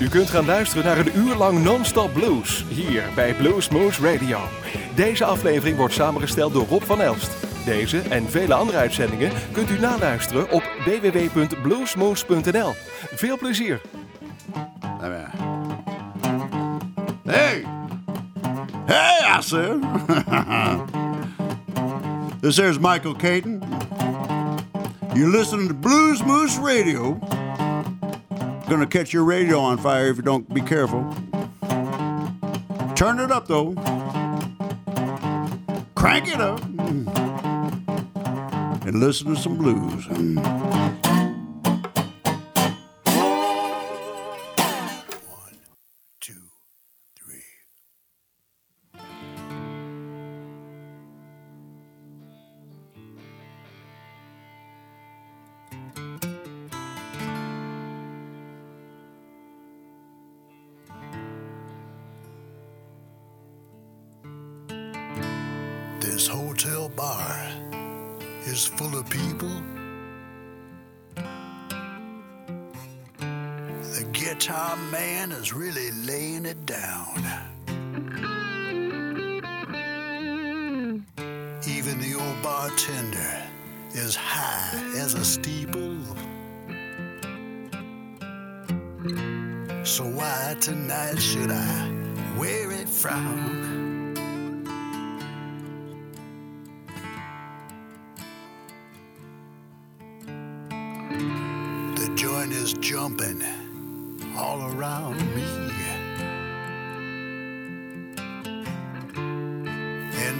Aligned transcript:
U 0.00 0.08
kunt 0.08 0.30
gaan 0.30 0.44
luisteren 0.44 0.84
naar 0.84 0.98
een 0.98 1.16
uur 1.16 1.34
lang 1.34 1.62
non-stop 1.62 2.12
blues 2.12 2.64
hier 2.68 3.02
bij 3.14 3.34
Blues 3.34 3.68
Moose 3.68 4.12
Radio. 4.12 4.38
Deze 4.94 5.24
aflevering 5.24 5.76
wordt 5.76 5.94
samengesteld 5.94 6.52
door 6.52 6.66
Rob 6.66 6.82
van 6.82 7.00
Elst. 7.00 7.30
Deze 7.64 7.98
en 7.98 8.30
vele 8.30 8.54
andere 8.54 8.78
uitzendingen 8.78 9.32
kunt 9.52 9.70
u 9.70 9.78
naluisteren 9.78 10.50
op 10.50 10.62
www.bluesmoose.nl. 10.84 12.74
Veel 13.14 13.38
plezier! 13.38 13.80
Hey! 17.24 17.64
Hey, 18.86 19.38
I 19.38 19.42
this 22.40 22.56
here's 22.56 22.78
Michael 22.78 23.14
Caton. 23.14 23.62
You're 25.14 25.30
listening 25.38 25.68
to 25.68 25.74
Blues 25.74 26.22
Moose 26.22 26.60
Radio. 26.60 27.18
Gonna 28.70 28.86
catch 28.86 29.12
your 29.12 29.24
radio 29.24 29.58
on 29.58 29.78
fire 29.78 30.06
if 30.06 30.16
you 30.16 30.22
don't 30.22 30.48
be 30.54 30.60
careful. 30.60 31.02
Turn 32.94 33.18
it 33.18 33.32
up 33.32 33.48
though. 33.48 33.74
Crank 35.96 36.28
it 36.28 36.40
up. 36.40 36.60
Mm. 36.60 37.08
And 38.86 39.00
listen 39.00 39.34
to 39.34 39.40
some 39.40 39.58
blues. 39.58 40.06
Mm. 40.06 40.79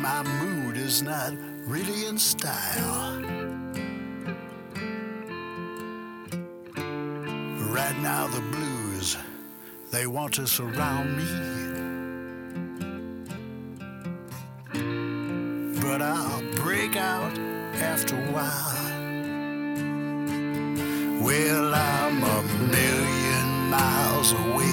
My 0.01 0.23
mood 0.23 0.79
is 0.79 1.03
not 1.03 1.35
really 1.67 2.07
in 2.07 2.19
style. 2.19 3.21
Right 7.77 7.99
now, 8.01 8.27
the 8.29 8.41
blues, 8.41 9.19
they 9.91 10.07
want 10.07 10.35
to 10.35 10.47
surround 10.47 11.17
me. 11.19 11.25
But 15.83 16.01
I'll 16.01 16.43
break 16.55 16.97
out 16.97 17.37
after 17.75 18.17
a 18.17 18.33
while. 18.33 18.77
Well, 21.23 21.75
I'm 21.75 22.23
a 22.23 22.43
million 22.73 23.71
miles 23.71 24.33
away. 24.33 24.70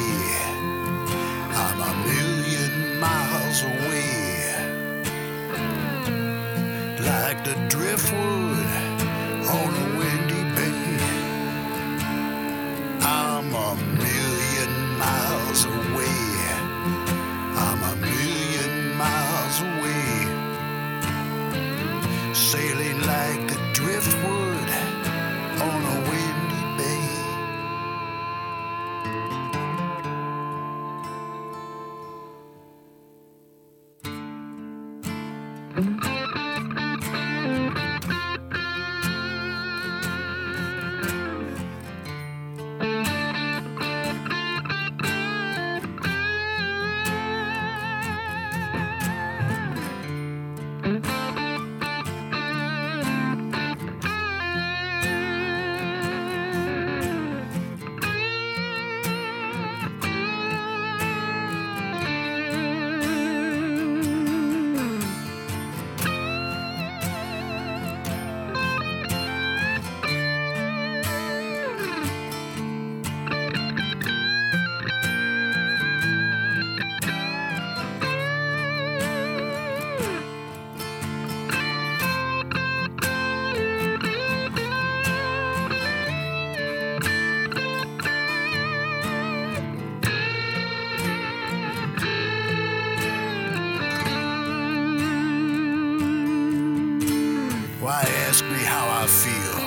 I 99.08 99.10
feel? 99.10 99.60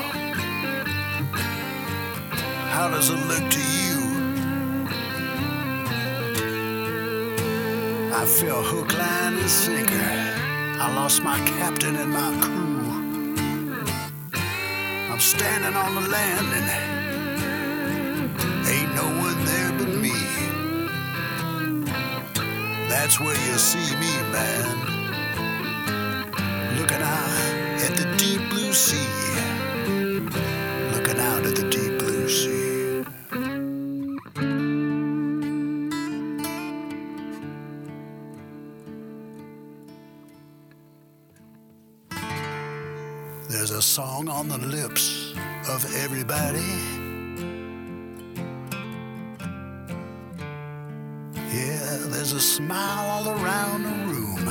How 2.75 2.91
does 2.91 3.09
it 3.09 3.21
look 3.27 3.49
to 3.51 3.63
you? 3.79 3.99
I 8.15 8.27
feel 8.27 8.63
hook, 8.63 8.93
line, 8.99 9.39
and 9.39 9.49
sinker. 9.49 10.11
I 10.79 10.95
lost 10.95 11.23
my 11.23 11.39
captain 11.57 11.97
and 11.97 12.11
my 12.13 12.31
crew. 12.43 12.83
I'm 15.11 15.21
standing 15.21 15.75
on 15.75 15.95
the 15.95 16.07
landing. 16.07 16.69
Ain't 18.69 18.95
no 18.95 19.07
one 19.25 19.43
there 19.47 19.73
but 19.79 19.89
me. 20.05 20.19
That's 22.91 23.19
where 23.19 23.41
you 23.49 23.57
see 23.57 23.97
me, 23.97 24.13
man 24.33 24.90
there's 52.31 52.45
a 52.45 52.47
smile 52.47 53.11
all 53.11 53.29
around 53.43 53.83
the 53.83 53.91
room. 54.13 54.45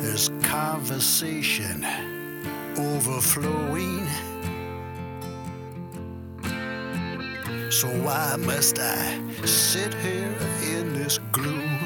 There's 0.00 0.30
conversation 0.40 1.84
overflowing. 2.78 4.06
So 7.70 7.88
why 8.04 8.36
must 8.38 8.78
I 8.78 9.20
sit 9.44 9.92
here 9.92 10.34
in 10.62 10.94
this 10.94 11.18
gloom? 11.32 11.78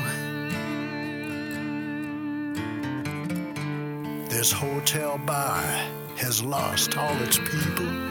This 4.29 4.53
hotel 4.53 5.19
bar 5.19 5.63
has 6.17 6.45
lost 6.45 6.97
all 6.97 7.21
its 7.23 7.39
people. 7.39 8.10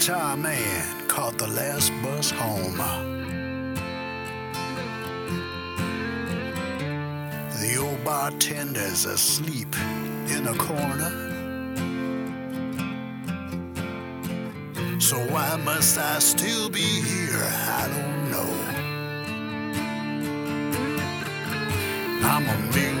Guitar 0.00 0.34
man 0.34 1.06
caught 1.08 1.36
the 1.36 1.46
last 1.46 1.92
bus 2.02 2.30
home. 2.30 2.78
The 7.60 7.76
old 7.76 8.02
bartender's 8.02 9.04
asleep 9.04 9.76
in 10.34 10.46
a 10.46 10.54
corner. 10.54 11.12
So 14.98 15.18
why 15.32 15.56
must 15.66 15.98
I 15.98 16.18
still 16.18 16.70
be 16.70 16.80
here? 16.80 17.44
I 17.82 17.86
don't 17.94 18.30
know. 18.30 18.50
I'm 22.26 22.48
a 22.48 22.56
million 22.74 22.99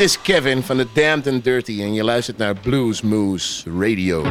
Dit 0.00 0.08
is 0.08 0.20
Kevin 0.22 0.62
van 0.62 0.76
de 0.76 0.86
Damned 0.92 1.26
and 1.26 1.44
Dirty 1.44 1.80
en 1.82 1.94
je 1.94 2.04
luistert 2.04 2.36
naar 2.36 2.54
Blues 2.54 3.00
Moose 3.02 3.70
Radio. 3.78 4.24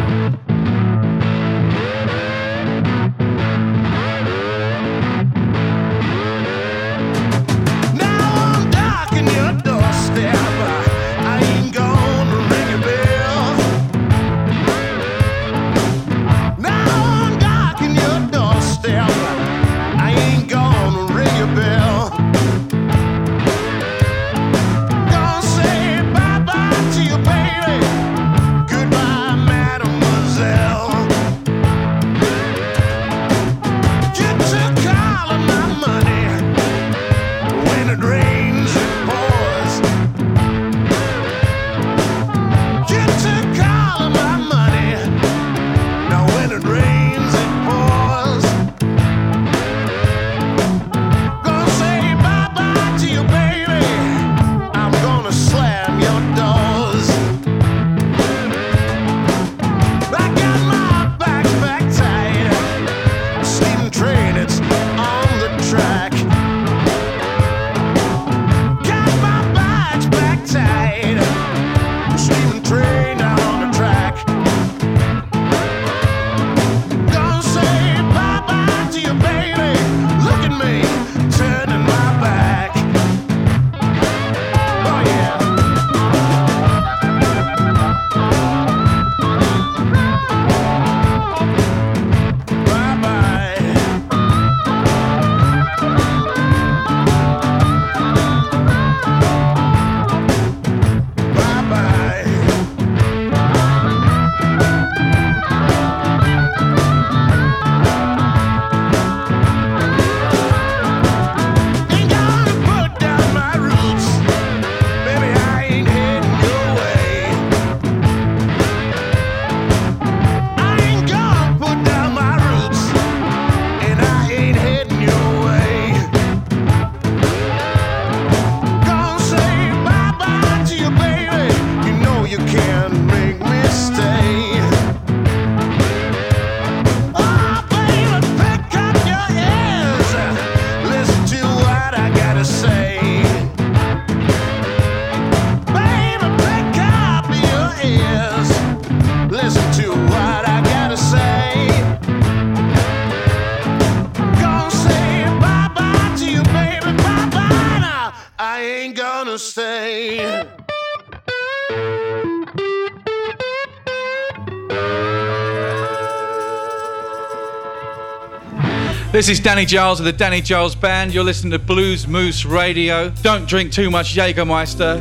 This 169.19 169.27
is 169.27 169.41
Danny 169.41 169.65
Giles 169.65 169.99
of 169.99 170.05
the 170.05 170.13
Danny 170.13 170.39
Giles 170.39 170.75
Band. 170.75 171.13
You're 171.13 171.25
listening 171.25 171.51
to 171.51 171.59
Blues 171.59 172.07
Moose 172.07 172.45
Radio. 172.45 173.09
Don't 173.21 173.45
drink 173.45 173.73
too 173.73 173.91
much 173.91 174.15
Jägermeister. 174.15 174.95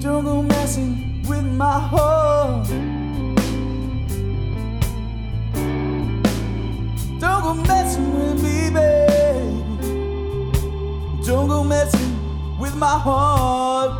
Don't 0.00 0.24
go 0.24 0.40
messing 0.40 1.24
with 1.28 1.44
my 1.44 1.80
heart. 1.80 3.05
go 7.46 7.54
messing 7.54 8.12
with 8.18 8.42
me, 8.42 8.70
babe. 8.70 9.80
Don't 11.24 11.48
go 11.48 11.62
messing 11.62 12.12
with 12.58 12.74
my 12.74 12.98
heart. 13.06 13.92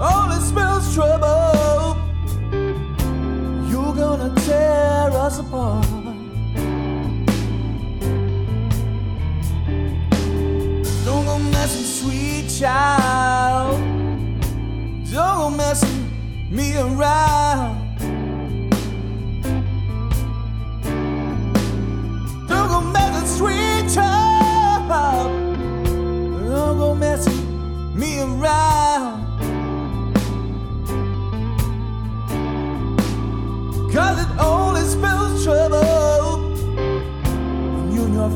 All 0.00 0.32
it 0.32 0.42
smells 0.50 0.92
trouble. 0.92 1.96
You're 3.70 3.94
gonna 3.94 4.34
tear 4.46 5.12
us 5.26 5.38
apart. 5.38 5.86
Don't 11.04 11.24
go 11.30 11.38
messing, 11.54 11.88
sweet 12.00 12.48
child. 12.58 13.78
Don't 15.12 15.38
go 15.42 15.50
messing 15.50 16.00
me 16.50 16.76
around. 16.76 17.79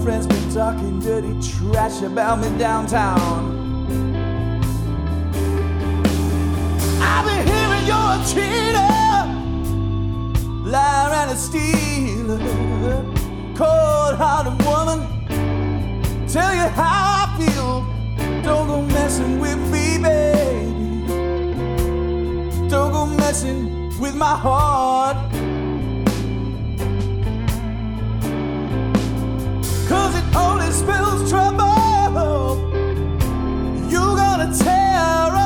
friends 0.05 0.27
been 0.27 0.53
talking 0.53 1.01
dirty 1.01 1.35
trash 1.41 2.03
about 2.03 2.39
me 2.39 2.59
downtown. 2.59 3.17
I've 7.01 7.25
been 7.25 7.47
hearing 7.47 7.87
you're 7.87 7.97
a 7.97 8.23
cheater, 8.29 8.95
liar 10.69 11.11
and 11.21 11.31
a 11.31 11.37
stealer, 11.37 12.39
cold-hearted 13.57 14.63
woman. 14.67 15.01
Tell 16.29 16.53
you 16.55 16.69
how 16.81 17.25
I 17.25 17.35
feel. 17.39 17.87
Don't 18.43 18.67
go 18.67 18.83
messing 18.83 19.41
with 19.41 19.59
me, 19.73 19.97
baby. 20.03 21.09
Don't 22.69 22.93
go 22.93 23.07
messing 23.07 23.99
with 23.99 24.15
my 24.15 24.37
heart. 24.37 25.34
tear 34.55 35.37
up. 35.37 35.44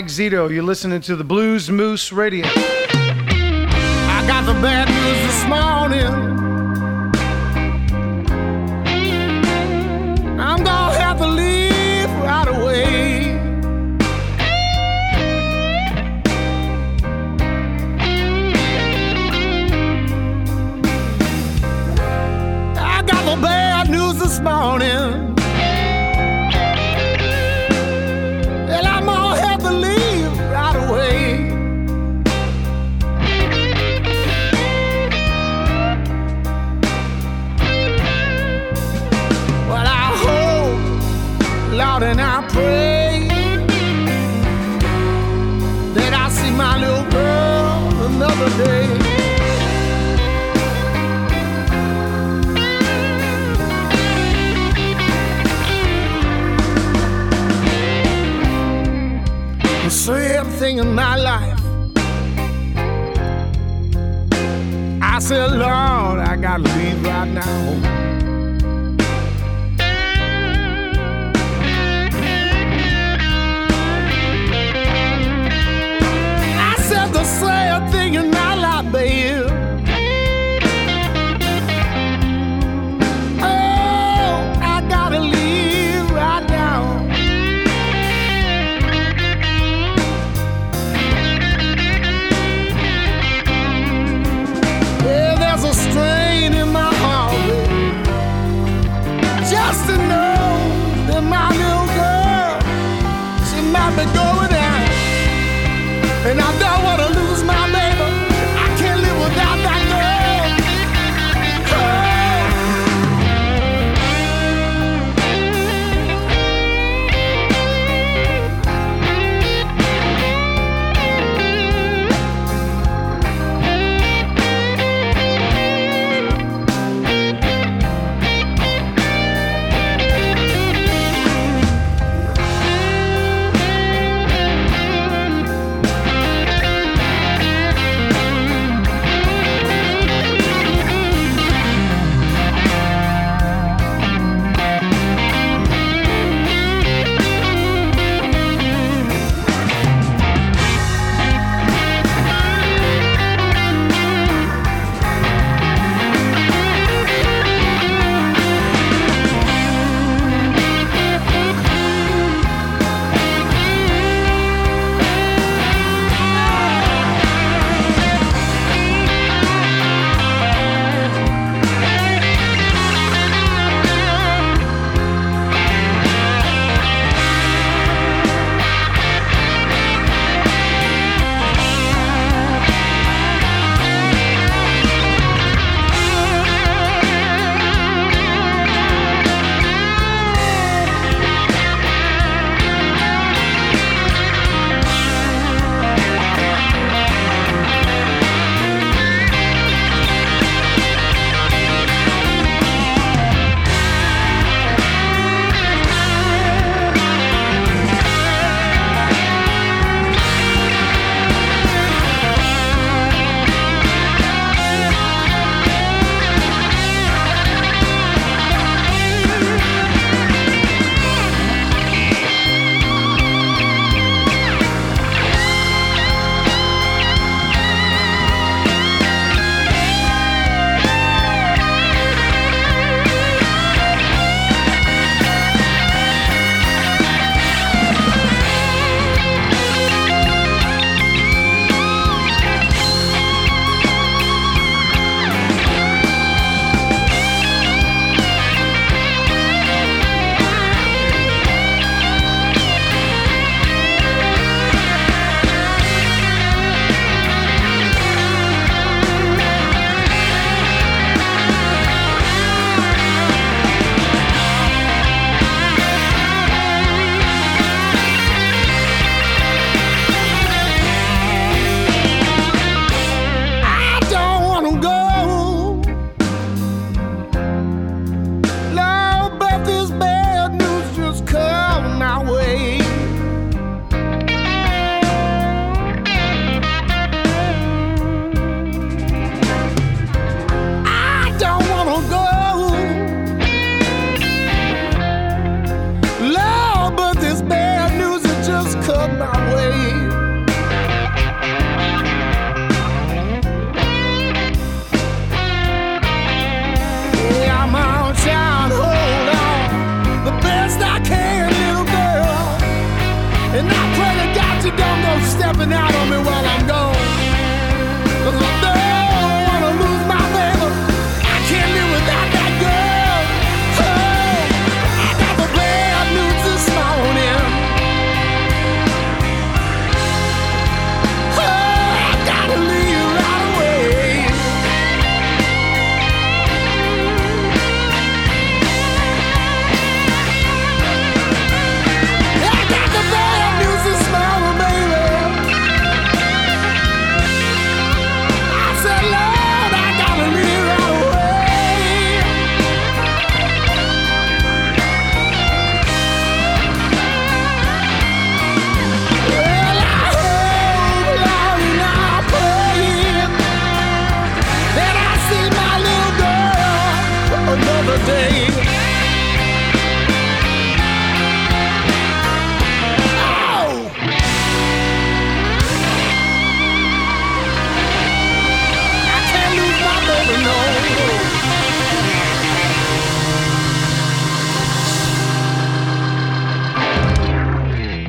Mike 0.00 0.08
Zito. 0.08 0.50
You're 0.50 0.62
listening 0.62 1.02
to 1.02 1.14
the 1.14 1.24
Blues 1.24 1.68
Moose 1.68 2.10
Radio. 2.10 2.46
I 2.46 4.24
got 4.26 4.46
the 4.46 4.54
bad 4.62 4.89
everything 60.60 60.78
in 60.78 60.94
my 60.94 61.16
life. 61.16 61.58
I 65.02 65.18
said, 65.18 65.52
Lord, 65.52 66.20
I 66.20 66.36
gotta 66.36 66.62
leave 66.62 67.02
right 67.02 67.28
now. 67.28 67.99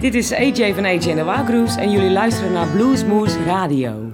Dit 0.01 0.15
is 0.15 0.33
AJ 0.33 0.73
van 0.73 0.85
AJ 0.85 1.09
en 1.09 1.15
de 1.15 1.23
Wagroes 1.23 1.75
en 1.75 1.91
jullie 1.91 2.09
luisteren 2.09 2.51
naar 2.51 2.67
Bluesmoes 2.67 3.35
Radio. 3.45 4.10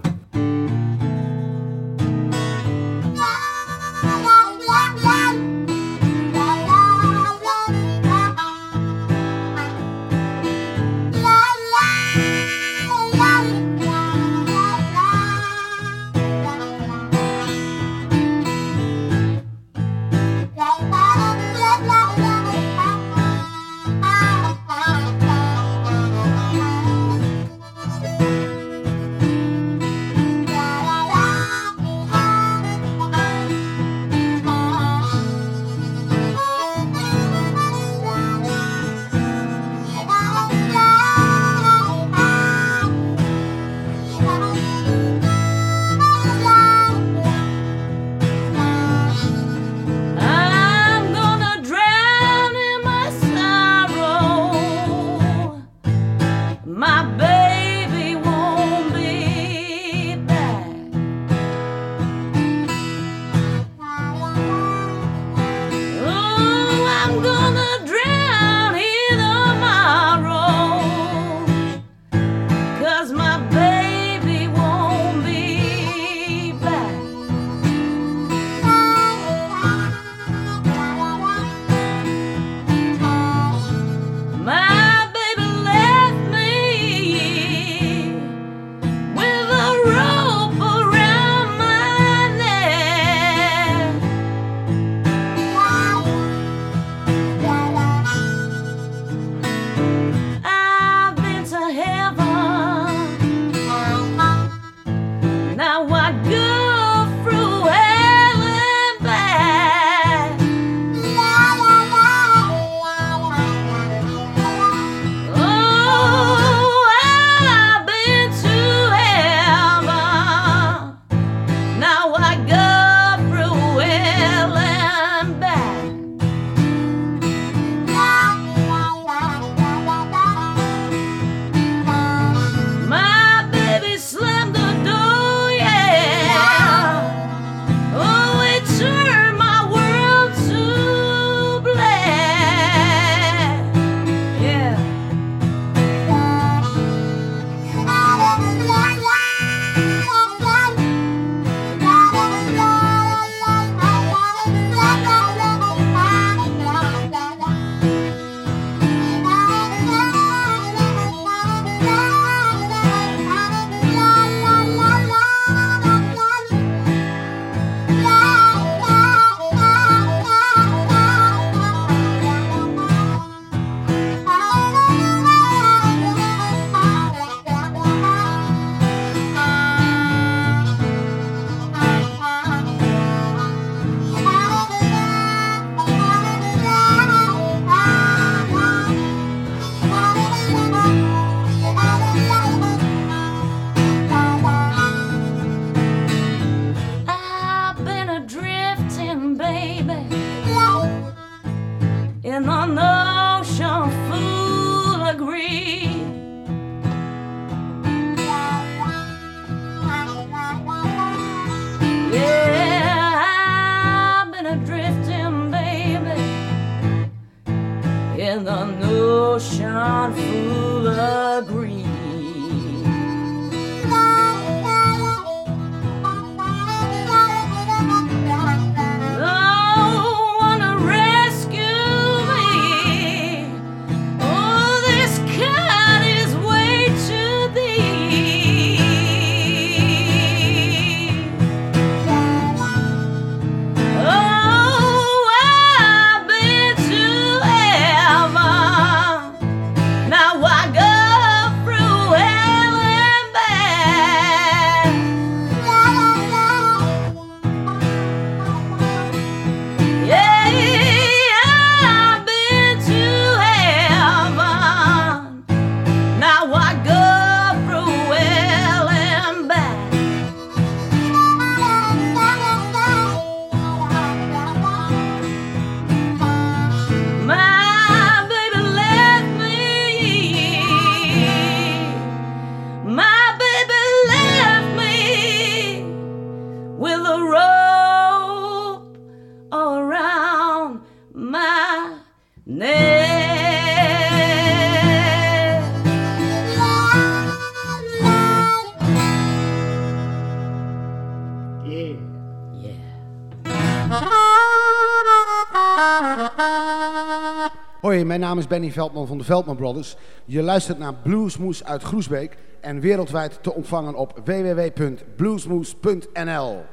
Mijn 307.81 308.19
naam 308.19 308.37
is 308.37 308.47
Benny 308.47 308.71
Veldman 308.71 309.07
van 309.07 309.17
de 309.17 309.23
Veldman 309.23 309.55
Brothers. 309.55 309.95
Je 310.25 310.41
luistert 310.41 310.77
naar 310.77 310.93
Bluesmoes 310.93 311.63
uit 311.63 311.83
Groesbeek 311.83 312.37
en 312.61 312.79
wereldwijd 312.79 313.39
te 313.41 313.53
ontvangen 313.53 313.95
op 313.95 314.21
www.bluesmoes.nl. 314.25 316.65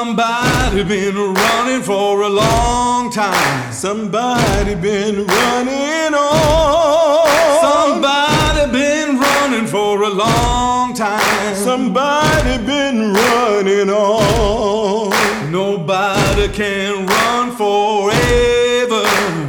Somebody 0.00 0.84
been 0.84 1.34
running 1.34 1.82
for 1.82 2.22
a 2.22 2.28
long 2.28 3.10
time. 3.10 3.72
Somebody 3.72 4.76
been 4.76 5.26
running 5.26 6.14
on. 6.14 7.26
Somebody 7.60 8.70
been 8.70 9.18
running 9.18 9.66
for 9.66 10.04
a 10.04 10.08
long 10.08 10.94
time. 10.94 11.56
Somebody 11.56 12.64
been 12.64 13.12
running 13.12 13.90
on. 13.90 15.10
Nobody 15.50 16.46
can 16.46 17.04
run 17.04 17.50
forever. 17.56 19.02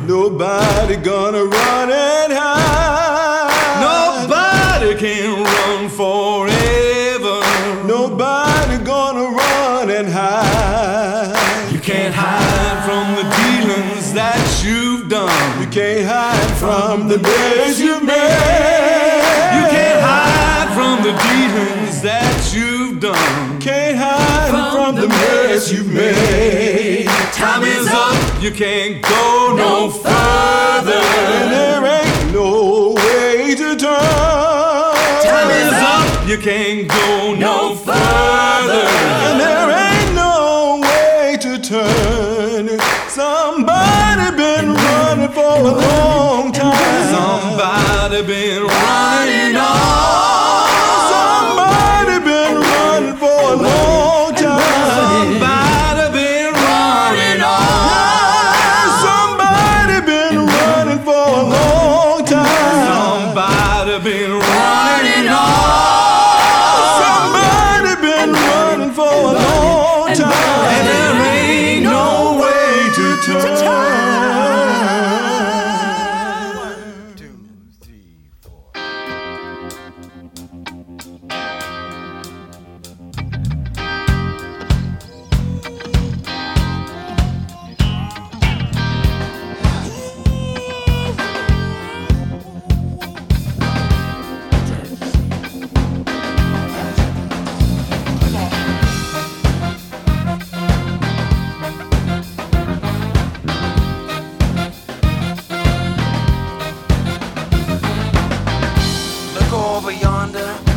Nobody 0.08 0.96
gonna 0.96 1.46
run 1.46 1.92
and 1.92 2.34
hide. 2.34 2.59
Time 27.34 27.64
is 27.64 27.88
up. 27.88 28.42
You 28.42 28.52
can't 28.52 29.02
go 29.02 29.54
no 29.56 29.90
further. 29.90 30.92
And 30.92 31.52
there 31.52 31.86
ain't 31.86 32.34
no 32.34 32.94
way 32.94 33.56
to 33.56 33.76
turn. 33.76 34.00
Time 35.24 35.50
is 35.52 35.74
up. 35.74 36.28
You 36.28 36.38
can't 36.38 36.88
go 36.88 37.29
over 109.90 109.98
yonder. 110.02 110.69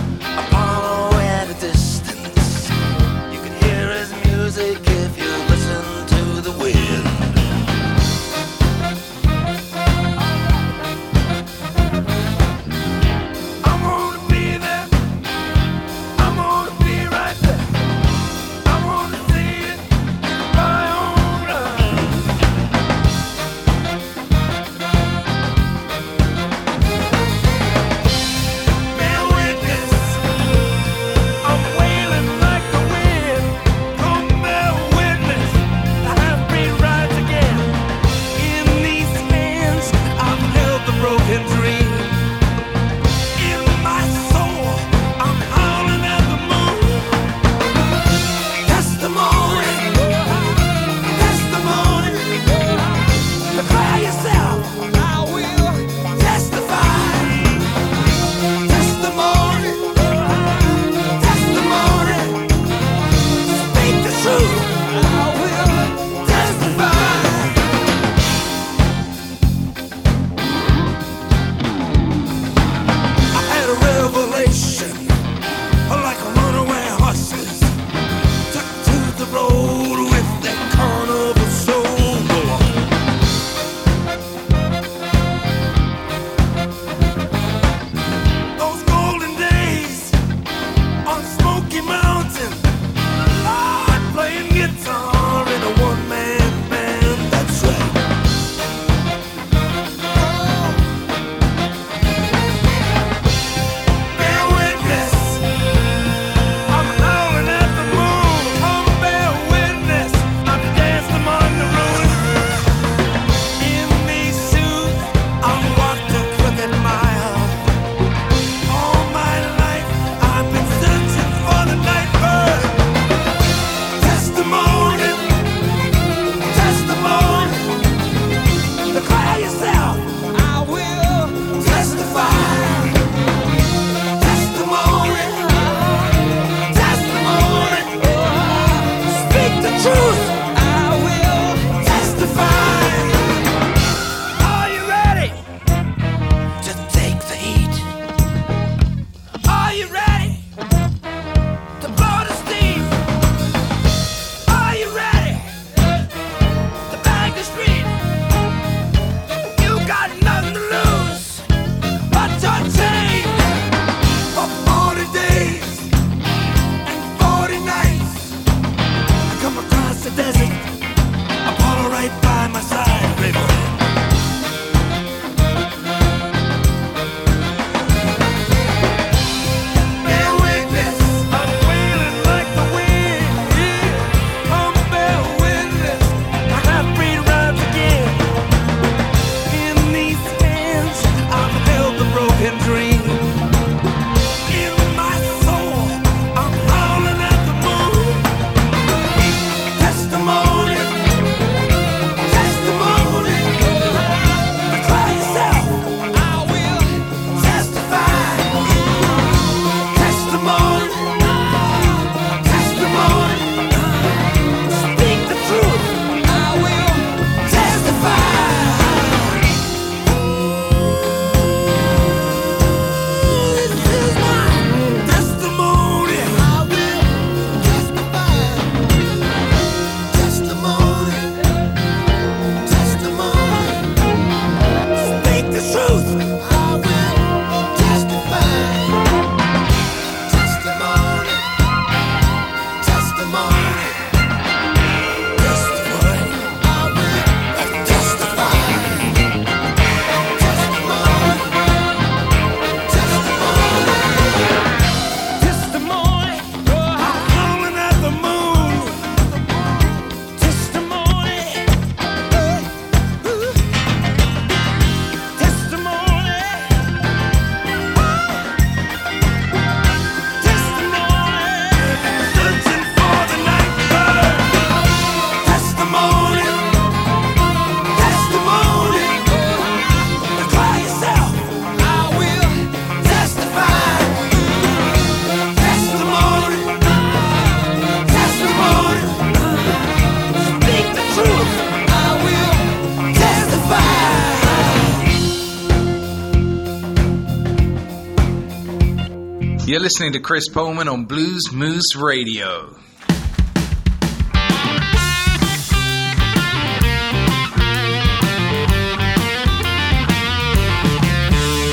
You're 299.73 299.81
listening 299.81 300.13
to 300.13 300.21
Kris 300.21 300.51
Pohlmann 300.51 300.87
on 300.87 301.07
Blues 301.07 301.51
Moose 301.51 301.97
Radio. 301.97 302.77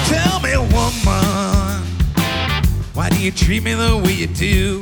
Tell 0.06 0.40
me, 0.40 0.56
woman, 0.72 1.84
why 2.94 3.10
do 3.10 3.20
you 3.20 3.32
treat 3.32 3.64
me 3.64 3.74
the 3.74 4.02
way 4.02 4.14
you 4.14 4.28
do? 4.28 4.80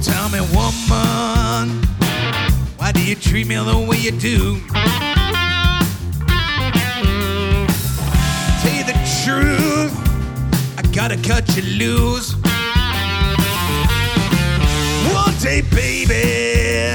Tell 0.00 0.30
me, 0.30 0.40
woman, 0.56 1.82
why 2.78 2.92
do 2.94 3.04
you 3.04 3.14
treat 3.14 3.46
me 3.46 3.56
the 3.56 3.86
way 3.86 3.98
you 3.98 4.12
do? 4.12 5.13
I 11.14 11.16
gotta 11.16 11.28
cut 11.28 11.56
you 11.56 11.62
loose. 11.78 12.34
One 15.14 15.34
day, 15.38 15.62
baby, 15.70 16.90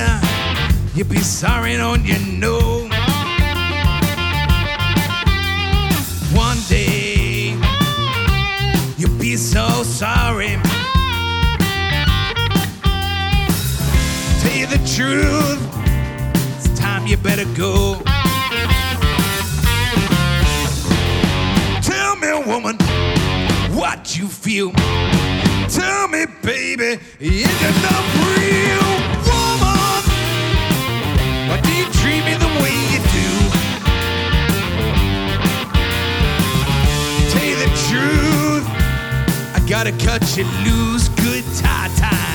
you'll 0.94 1.08
be 1.08 1.20
sorry, 1.20 1.78
don't 1.78 2.04
you 2.04 2.20
know? 2.38 2.90
One 6.34 6.58
day, 6.68 7.56
you'll 8.98 9.18
be 9.18 9.38
so 9.38 9.84
sorry. 9.84 10.58
Tell 14.42 14.58
you 14.58 14.68
the 14.68 14.82
truth, 14.98 15.62
it's 16.58 16.78
time 16.78 17.08
you 17.08 17.16
better 17.16 17.46
go. 17.56 18.09
What 24.00 24.18
you 24.18 24.28
feel. 24.30 24.72
Tell 25.68 26.08
me, 26.08 26.26
baby, 26.42 27.02
is 27.20 27.62
it 27.62 27.76
not 27.84 28.04
real? 28.24 28.90
Woman, 29.28 30.04
why 31.50 31.60
do 31.62 31.72
you 31.74 31.86
treat 32.00 32.24
me 32.24 32.36
the 32.36 32.52
way 32.62 32.76
you 32.94 33.00
do? 33.18 33.30
Tell 37.30 37.46
you 37.46 37.58
the 37.66 37.72
truth, 37.90 38.66
I 39.54 39.60
gotta 39.68 39.92
cut 39.92 40.38
you 40.38 40.46
loose. 40.64 41.10
Good 41.10 41.44
tie 41.58 41.90
time. 41.98 42.29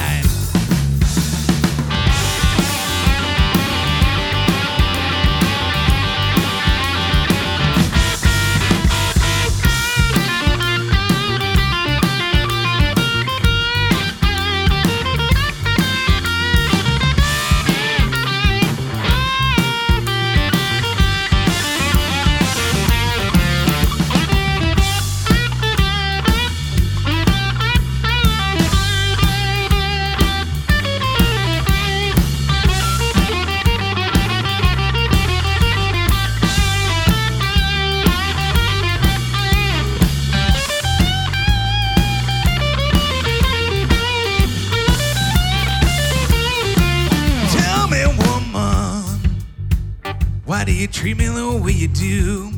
Treat 51.05 51.19
me 51.19 51.27
the 51.27 51.61
way 51.63 51.73
you 51.73 51.89
do? 51.89 52.51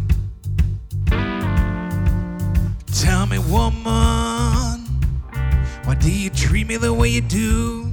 Tell 2.93 3.27
me, 3.27 3.41
woman, 3.41 4.87
why 5.85 5.95
do 5.99 6.09
you 6.09 6.31
treat 6.31 6.69
me 6.69 6.77
the 6.77 6.95
way 6.95 7.09
you 7.09 7.23
do? 7.23 7.93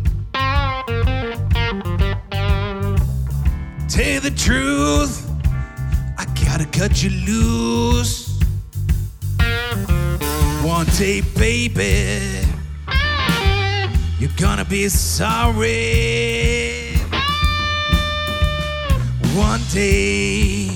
Tell 3.90 4.06
you 4.06 4.20
the 4.20 4.34
truth, 4.38 5.28
I 6.20 6.26
gotta 6.46 6.68
cut 6.68 7.02
you 7.02 7.10
loose. 7.26 8.40
One 10.64 10.86
day, 11.00 11.22
baby, 11.36 12.46
you're 14.20 14.38
gonna 14.38 14.66
be 14.66 14.88
sorry. 14.88 16.53
One 19.36 19.62
day, 19.72 20.70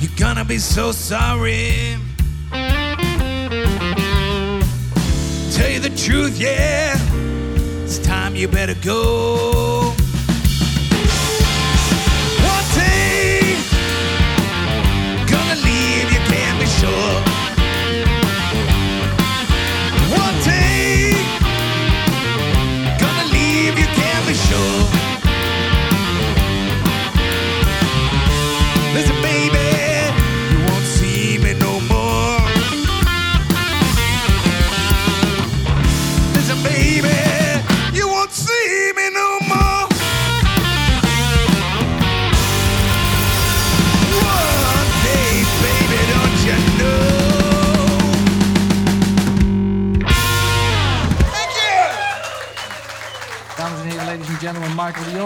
you're 0.00 0.18
gonna 0.18 0.44
be 0.44 0.58
so 0.58 0.92
sorry. 0.92 1.96
Tell 5.52 5.70
you 5.70 5.80
the 5.80 5.94
truth, 5.96 6.38
yeah, 6.38 6.94
it's 7.84 7.98
time 7.98 8.36
you 8.36 8.48
better 8.48 8.74
go. 8.82 9.75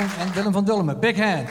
En 0.00 0.32
Willem 0.34 0.52
van 0.52 0.64
Dullemen. 0.64 1.00
Big 1.00 1.18
hand. 1.18 1.48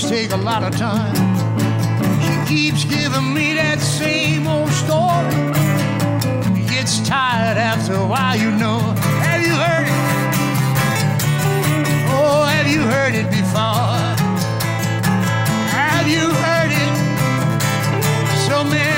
things 0.00 0.10
take 0.10 0.32
a 0.32 0.36
lot 0.36 0.62
of 0.62 0.76
time. 0.76 1.14
She 2.22 2.54
keeps 2.54 2.84
giving 2.84 3.34
me 3.34 3.54
that 3.54 3.80
same 3.80 4.46
old 4.46 4.70
story. 4.70 5.34
Gets 6.68 7.06
tired 7.08 7.56
after 7.56 7.94
a 7.94 8.06
while, 8.06 8.36
you 8.36 8.50
know. 8.50 8.78
Have 9.22 9.40
you 9.40 9.54
heard 9.54 9.86
it? 9.86 9.98
Oh, 12.10 12.44
have 12.44 12.68
you 12.68 12.82
heard 12.82 13.14
it 13.14 13.30
before? 13.30 13.96
Have 15.70 16.08
you 16.08 16.30
heard 16.30 16.72
it? 16.72 16.94
So 18.46 18.64
many. 18.64 18.97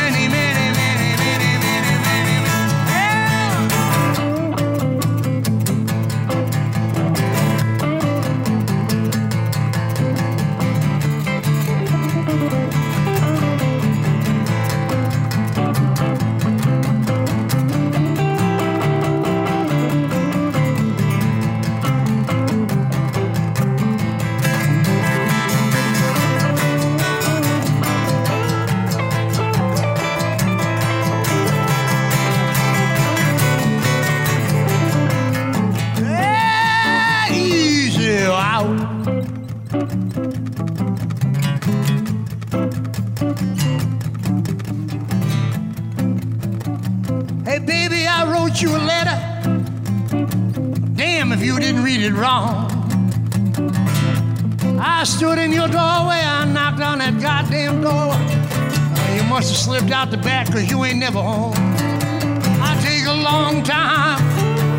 out 59.92 60.10
the 60.10 60.16
back 60.16 60.46
cause 60.52 60.70
you 60.70 60.84
ain't 60.84 60.98
never 60.98 61.20
home. 61.20 61.54
I 61.56 62.78
take 62.82 63.06
a 63.06 63.12
long 63.12 63.62
time. 63.62 64.20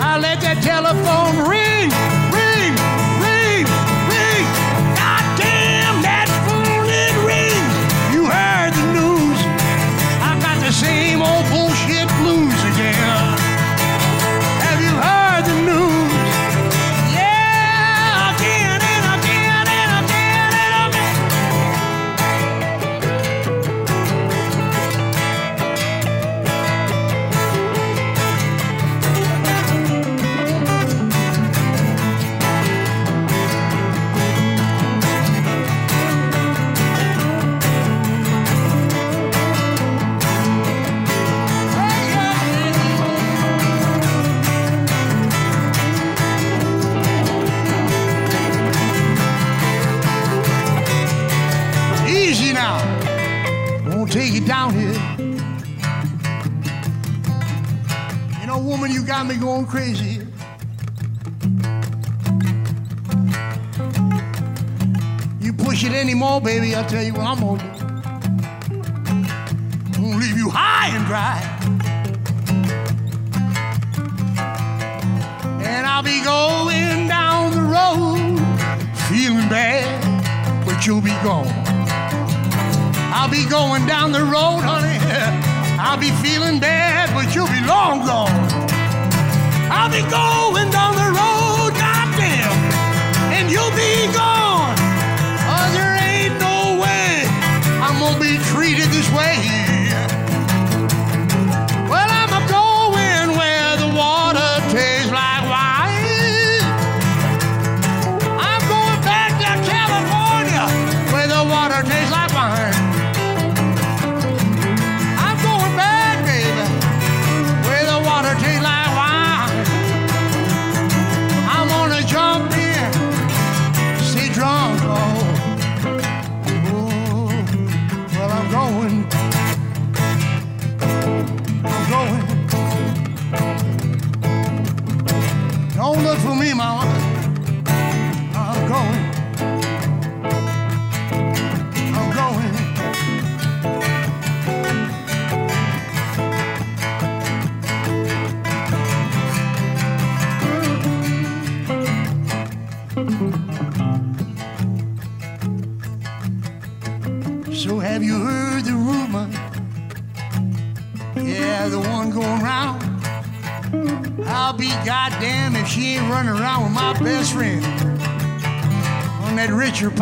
I 0.01 0.17
let 0.17 0.41
that 0.41 0.61
telephone 0.63 1.49
ring. 1.49 2.10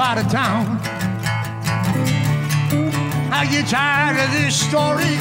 out 0.09 0.17
of 0.17 0.31
town. 0.31 0.65
I 3.31 3.45
get 3.45 3.67
tired 3.67 4.17
of 4.17 4.31
this 4.31 4.57
story. 4.57 5.13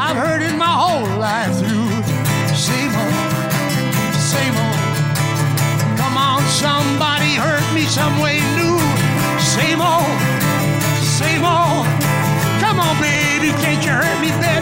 I've 0.00 0.16
heard 0.16 0.40
it 0.40 0.56
my 0.56 0.74
whole 0.82 1.04
life 1.20 1.52
through. 1.60 1.92
Same 2.56 2.92
old, 3.02 3.52
same 4.16 4.56
old. 4.64 4.80
Come 6.00 6.16
on, 6.16 6.40
somebody 6.48 7.36
hurt 7.36 7.66
me 7.74 7.84
some 7.84 8.18
way 8.18 8.40
new. 8.56 8.80
Same 9.36 9.82
old, 9.82 10.16
same 11.04 11.44
old. 11.44 11.84
Come 12.64 12.80
on, 12.80 12.96
baby, 12.96 13.52
can't 13.60 13.84
you 13.84 13.92
hurt 13.92 14.20
me 14.24 14.30
better? 14.40 14.61